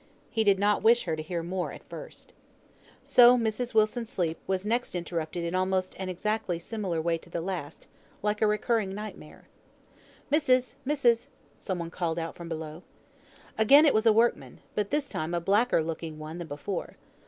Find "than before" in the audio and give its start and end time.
16.39-16.97